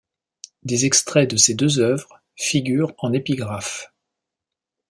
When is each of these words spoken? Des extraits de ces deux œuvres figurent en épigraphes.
Des 0.63 0.85
extraits 0.87 1.29
de 1.29 1.37
ces 1.37 1.53
deux 1.53 1.77
œuvres 1.77 2.23
figurent 2.35 2.91
en 2.97 3.13
épigraphes. 3.13 3.93